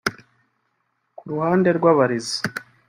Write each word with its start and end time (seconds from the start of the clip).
Ku 1.17 1.23
ruhande 1.31 1.69
rw’abarezi 1.77 2.37